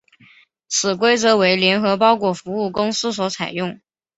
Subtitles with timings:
[0.67, 3.79] 此规则为联合包裹服务公司所采用。